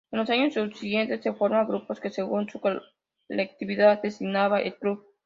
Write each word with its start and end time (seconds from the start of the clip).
En 0.09 0.17
los 0.17 0.31
años 0.31 0.55
subsiguientes 0.55 1.21
se 1.21 1.31
formaron 1.31 1.67
grupos, 1.67 1.99
que 1.99 2.09
según 2.09 2.49
su 2.49 2.59
colectividad 2.59 4.01
designaban 4.01 4.65
el 4.65 4.75
Club. 4.79 5.05